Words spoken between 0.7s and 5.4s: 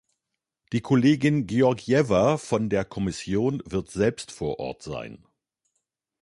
Die Kollegin Georgieva von der Kommission wird selbst vor Ort sein.